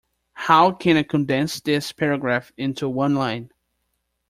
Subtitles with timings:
[0.33, 3.51] How can I condense this paragraph into one line?